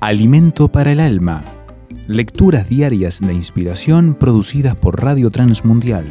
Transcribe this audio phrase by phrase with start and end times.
[0.00, 1.42] Alimento para el alma.
[2.06, 6.04] Lecturas diarias de inspiración producidas por Radio Transmundial.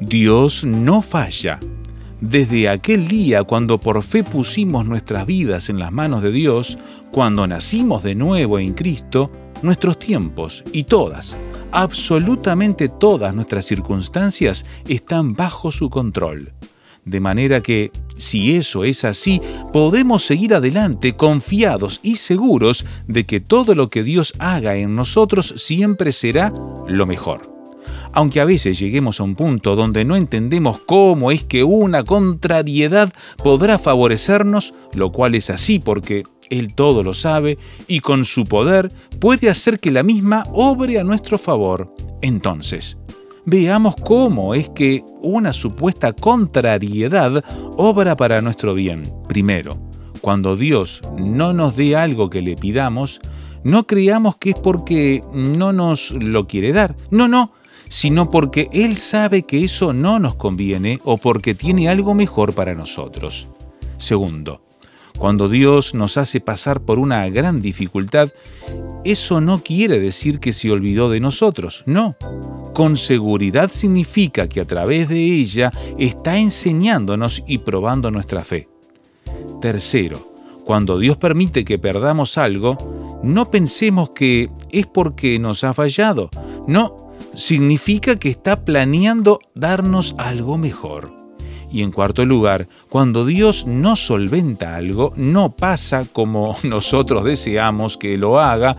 [0.00, 1.60] Dios no falla.
[2.22, 6.78] Desde aquel día cuando por fe pusimos nuestras vidas en las manos de Dios,
[7.12, 9.30] cuando nacimos de nuevo en Cristo,
[9.62, 11.36] nuestros tiempos y todas,
[11.70, 16.54] absolutamente todas nuestras circunstancias están bajo su control.
[17.04, 19.40] De manera que, si eso es así,
[19.72, 25.54] podemos seguir adelante confiados y seguros de que todo lo que Dios haga en nosotros
[25.56, 26.52] siempre será
[26.86, 27.54] lo mejor.
[28.12, 33.12] Aunque a veces lleguemos a un punto donde no entendemos cómo es que una contrariedad
[33.42, 38.92] podrá favorecernos, lo cual es así porque Él todo lo sabe y con su poder
[39.18, 41.92] puede hacer que la misma obre a nuestro favor.
[42.22, 42.96] Entonces,
[43.44, 47.44] veamos cómo es que una supuesta contrariedad
[47.76, 49.02] obra para nuestro bien.
[49.28, 49.78] Primero,
[50.20, 53.20] cuando Dios no nos dé algo que le pidamos,
[53.62, 56.96] no creamos que es porque no nos lo quiere dar.
[57.10, 57.52] No, no,
[57.88, 62.74] sino porque Él sabe que eso no nos conviene o porque tiene algo mejor para
[62.74, 63.48] nosotros.
[63.98, 64.60] Segundo,
[65.18, 68.30] cuando Dios nos hace pasar por una gran dificultad,
[69.04, 72.16] eso no quiere decir que se olvidó de nosotros, no.
[72.74, 78.68] Con seguridad significa que a través de ella está enseñándonos y probando nuestra fe.
[79.60, 80.18] Tercero,
[80.64, 86.30] cuando Dios permite que perdamos algo, no pensemos que es porque nos ha fallado,
[86.66, 91.23] no, significa que está planeando darnos algo mejor.
[91.74, 98.16] Y en cuarto lugar, cuando Dios no solventa algo, no pasa como nosotros deseamos que
[98.16, 98.76] lo haga,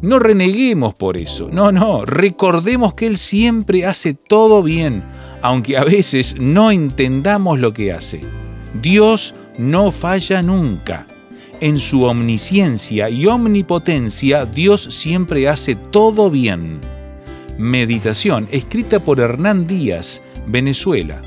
[0.00, 1.50] no reneguemos por eso.
[1.52, 5.04] No, no, recordemos que Él siempre hace todo bien,
[5.42, 8.22] aunque a veces no entendamos lo que hace.
[8.80, 11.06] Dios no falla nunca.
[11.60, 16.80] En su omnisciencia y omnipotencia, Dios siempre hace todo bien.
[17.58, 21.20] Meditación escrita por Hernán Díaz, Venezuela,